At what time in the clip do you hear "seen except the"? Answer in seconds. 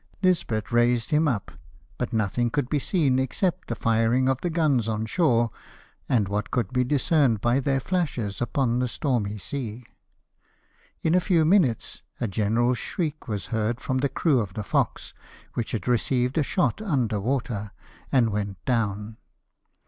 2.79-3.75